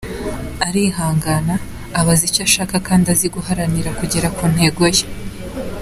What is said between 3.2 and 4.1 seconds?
guharanira